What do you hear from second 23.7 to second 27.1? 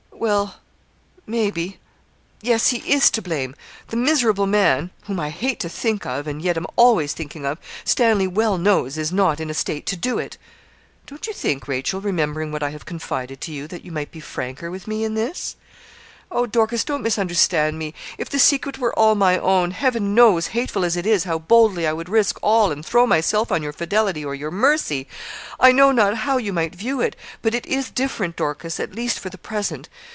fidelity or your mercy I know not how you might view